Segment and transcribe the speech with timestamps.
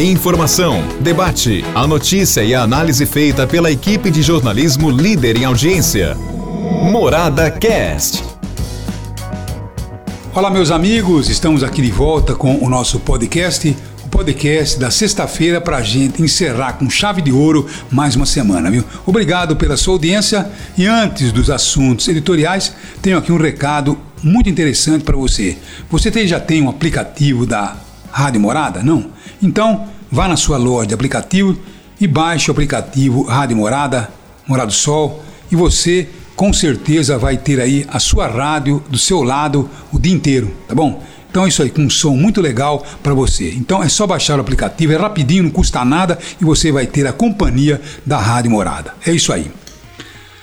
[0.00, 6.14] Informação, debate, a notícia e a análise feita pela equipe de jornalismo líder em audiência.
[6.90, 8.24] Morada Cast.
[10.34, 15.60] Olá, meus amigos, estamos aqui de volta com o nosso podcast, o podcast da sexta-feira
[15.60, 18.82] para a gente encerrar com chave de ouro mais uma semana, viu?
[19.04, 22.72] Obrigado pela sua audiência e antes dos assuntos editoriais,
[23.02, 25.58] tenho aqui um recado muito interessante para você.
[25.90, 27.76] Você tem, já tem um aplicativo da
[28.10, 28.82] Rádio Morada?
[28.82, 29.19] Não?
[29.42, 31.58] Então, vá na sua loja de aplicativo
[32.00, 34.10] e baixe o aplicativo Rádio Morada,
[34.46, 39.68] Morado Sol, e você com certeza vai ter aí a sua rádio do seu lado
[39.92, 41.02] o dia inteiro, tá bom?
[41.30, 43.52] Então é isso aí, com um som muito legal para você.
[43.52, 47.06] Então é só baixar o aplicativo, é rapidinho, não custa nada e você vai ter
[47.06, 48.94] a companhia da Rádio Morada.
[49.06, 49.50] É isso aí.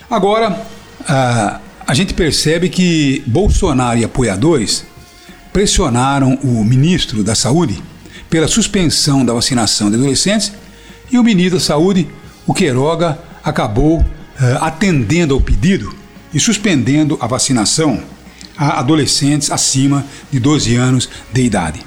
[0.09, 0.65] Agora,
[1.07, 4.85] ah, a gente percebe que Bolsonaro e apoiadores
[5.51, 7.81] pressionaram o ministro da Saúde
[8.29, 10.51] pela suspensão da vacinação de adolescentes
[11.11, 12.07] e o ministro da Saúde,
[12.45, 14.05] o Queiroga, acabou uh,
[14.61, 15.93] atendendo ao pedido
[16.33, 18.01] e suspendendo a vacinação
[18.57, 21.79] a adolescentes acima de 12 anos de idade.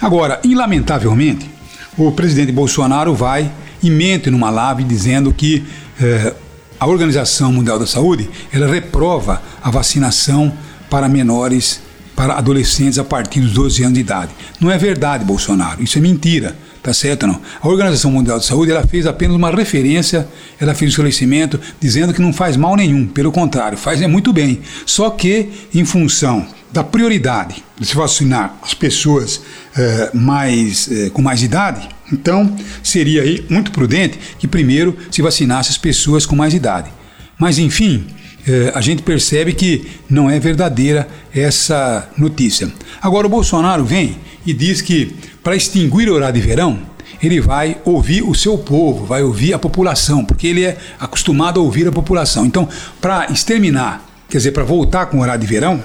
[0.00, 1.48] Agora, ilamentavelmente,
[1.96, 5.64] o presidente Bolsonaro vai e mente numa live dizendo que
[6.00, 6.34] uh,
[6.80, 10.52] a Organização Mundial da Saúde ela reprova a vacinação
[10.90, 11.80] para menores
[12.14, 14.32] para adolescentes a partir dos 12 anos de idade.
[14.60, 16.56] Não é verdade, Bolsonaro, isso é mentira.
[16.82, 17.40] Tá certo não?
[17.60, 20.26] A Organização Mundial de Saúde ela fez apenas uma referência,
[20.60, 24.32] ela fez um esclarecimento dizendo que não faz mal nenhum, pelo contrário, faz é muito
[24.32, 24.60] bem.
[24.84, 29.40] Só que, em função da prioridade de se vacinar as pessoas
[29.76, 32.52] eh, mais, eh, com mais idade, então
[32.82, 36.90] seria aí muito prudente que primeiro se vacinasse as pessoas com mais idade.
[37.38, 38.06] Mas enfim,
[38.74, 42.72] a gente percebe que não é verdadeira essa notícia.
[43.00, 46.78] Agora, o Bolsonaro vem e diz que para extinguir o horário de verão,
[47.22, 51.62] ele vai ouvir o seu povo, vai ouvir a população, porque ele é acostumado a
[51.62, 52.44] ouvir a população.
[52.44, 52.68] Então,
[53.00, 55.84] para exterminar, quer dizer, para voltar com o horário de verão,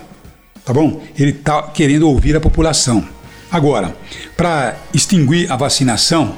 [0.66, 1.04] tá bom?
[1.18, 3.08] Ele está querendo ouvir a população.
[3.52, 3.96] Agora,
[4.36, 6.36] para extinguir a vacinação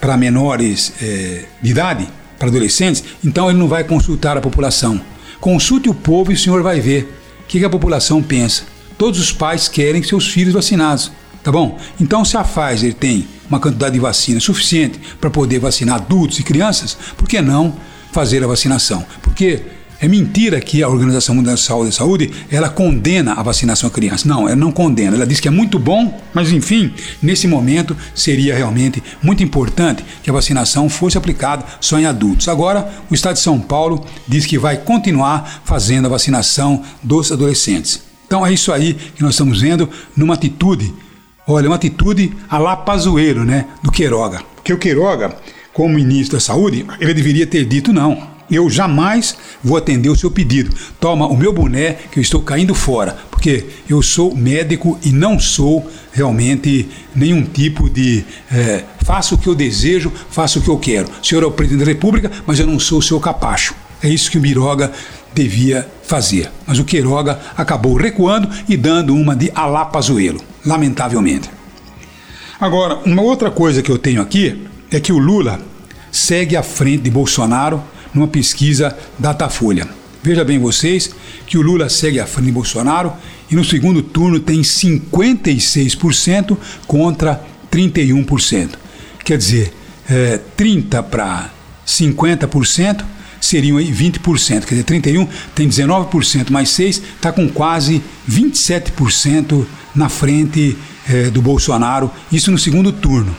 [0.00, 2.06] para menores é, de idade,
[2.38, 5.00] para adolescentes, então ele não vai consultar a população.
[5.40, 8.64] Consulte o povo e o senhor vai ver o que, a população pensa.
[8.98, 11.10] Todos os pais querem seus filhos vacinados,
[11.42, 11.78] tá bom?
[11.98, 16.42] Então, se a Pfizer tem uma quantidade de vacina suficiente para poder vacinar adultos e
[16.42, 17.74] crianças, por que não
[18.12, 19.04] fazer a vacinação?
[19.22, 19.62] Porque
[20.00, 24.24] é mentira que a Organização Mundial de Saúde ela condena a vacinação a crianças.
[24.24, 25.14] Não, ela não condena.
[25.14, 30.30] Ela diz que é muito bom, mas enfim, nesse momento seria realmente muito importante que
[30.30, 32.48] a vacinação fosse aplicada só em adultos.
[32.48, 38.02] Agora, o Estado de São Paulo diz que vai continuar fazendo a vacinação dos adolescentes.
[38.26, 40.94] Então é isso aí que nós estamos vendo numa atitude,
[41.46, 44.40] olha, uma atitude a lá Pazueiro, né, do Queiroga.
[44.54, 45.36] Porque o Queiroga,
[45.74, 50.30] como ministro da Saúde, ele deveria ter dito não eu jamais vou atender o seu
[50.30, 50.74] pedido.
[50.98, 55.38] Toma o meu boné que eu estou caindo fora, porque eu sou médico e não
[55.38, 60.78] sou realmente nenhum tipo de é, faço o que eu desejo, faço o que eu
[60.78, 61.08] quero.
[61.22, 63.74] O senhor é o presidente da República, mas eu não sou o seu capacho.
[64.02, 64.92] É isso que o Miroga
[65.34, 66.50] devia fazer.
[66.66, 71.50] Mas o Queiroga acabou recuando e dando uma de alapazuelo, lamentavelmente.
[72.60, 75.60] Agora, uma outra coisa que eu tenho aqui é que o Lula
[76.10, 77.82] segue à frente de Bolsonaro
[78.14, 79.88] numa pesquisa Datafolha.
[80.22, 81.10] Veja bem vocês
[81.46, 83.12] que o Lula segue à frente de Bolsonaro
[83.50, 86.56] e no segundo turno tem 56%
[86.86, 88.70] contra 31%.
[89.24, 89.72] Quer dizer,
[90.08, 91.50] é, 30 para
[91.86, 93.04] 50%
[93.40, 94.64] seriam aí 20%.
[94.64, 100.76] Quer dizer, 31 tem 19% mais 6, está com quase 27% na frente
[101.08, 103.34] é, do Bolsonaro, isso no segundo turno.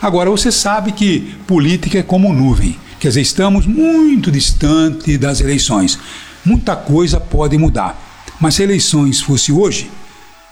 [0.00, 2.76] Agora, você sabe que política é como nuvem.
[3.02, 5.98] Quer dizer, estamos muito distante das eleições.
[6.44, 8.00] Muita coisa pode mudar.
[8.40, 9.90] Mas se eleições fosse hoje,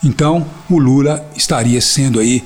[0.02, 2.42] então o Lula estaria sendo aí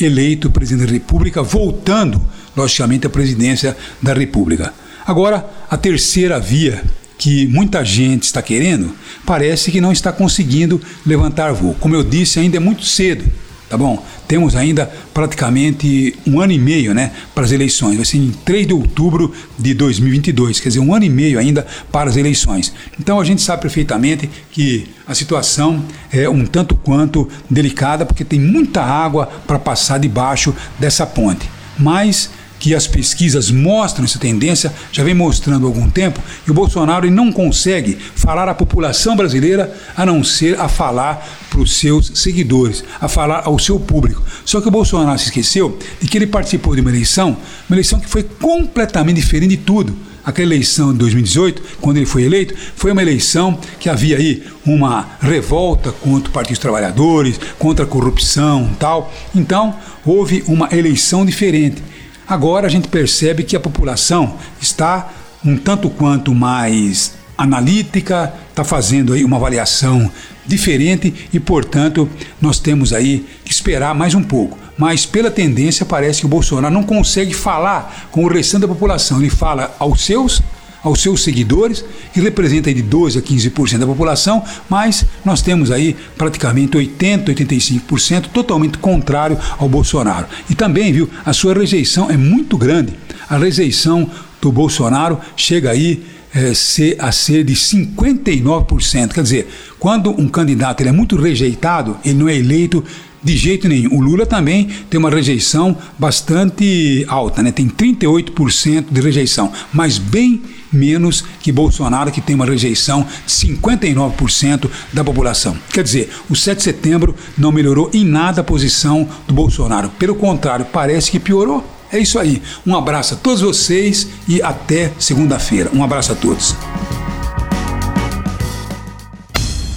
[0.00, 2.18] eleito presidente da República, voltando,
[2.56, 4.72] logicamente, à presidência da República.
[5.06, 6.82] Agora, a terceira via
[7.18, 8.96] que muita gente está querendo,
[9.26, 11.76] parece que não está conseguindo levantar voo.
[11.78, 13.30] Como eu disse, ainda é muito cedo
[13.72, 14.04] tá bom?
[14.28, 14.84] Temos ainda
[15.14, 17.96] praticamente um ano e meio, né, para as eleições.
[17.96, 21.66] Vai ser em 3 de outubro de 2022, quer dizer, um ano e meio ainda
[21.90, 22.70] para as eleições.
[23.00, 25.82] Então a gente sabe perfeitamente que a situação
[26.12, 31.48] é um tanto quanto delicada, porque tem muita água para passar debaixo dessa ponte.
[31.78, 32.28] Mas
[32.62, 37.10] que as pesquisas mostram essa tendência, já vem mostrando há algum tempo, e o Bolsonaro
[37.10, 42.84] não consegue falar à população brasileira a não ser a falar para os seus seguidores,
[43.00, 44.22] a falar ao seu público.
[44.44, 47.36] Só que o Bolsonaro se esqueceu de que ele participou de uma eleição,
[47.68, 52.22] uma eleição que foi completamente diferente de tudo aquela eleição de 2018, quando ele foi
[52.22, 57.84] eleito, foi uma eleição que havia aí uma revolta contra o Partido dos Trabalhadores, contra
[57.84, 59.12] a corrupção tal.
[59.34, 59.74] Então,
[60.06, 61.82] houve uma eleição diferente.
[62.28, 65.10] Agora a gente percebe que a população está
[65.44, 70.10] um tanto quanto mais analítica, está fazendo aí uma avaliação
[70.46, 72.08] diferente e, portanto,
[72.40, 74.58] nós temos aí que esperar mais um pouco.
[74.76, 79.18] Mas pela tendência parece que o Bolsonaro não consegue falar com o restante da população.
[79.18, 80.42] Ele fala aos seus
[80.82, 85.96] aos seus seguidores, que representa de 12 a 15% da população, mas nós temos aí
[86.16, 90.26] praticamente 80, 85% totalmente contrário ao Bolsonaro.
[90.50, 92.94] E também, viu, a sua rejeição é muito grande.
[93.28, 99.12] A rejeição do Bolsonaro chega aí é, ser, a ser de 59%.
[99.12, 99.48] Quer dizer,
[99.78, 102.84] quando um candidato ele é muito rejeitado, ele não é eleito
[103.22, 103.94] de jeito nenhum.
[103.94, 107.52] O Lula também tem uma rejeição bastante alta, né?
[107.52, 110.42] tem 38% de rejeição, mas bem
[110.72, 115.56] menos que Bolsonaro, que tem uma rejeição de 59% da população.
[115.72, 119.90] Quer dizer, o 7 de setembro não melhorou em nada a posição do Bolsonaro.
[119.98, 121.64] Pelo contrário, parece que piorou.
[121.92, 122.40] É isso aí.
[122.66, 125.70] Um abraço a todos vocês e até segunda-feira.
[125.74, 126.56] Um abraço a todos.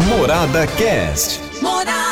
[0.07, 1.41] Morada Cast.
[1.61, 2.04] Morada.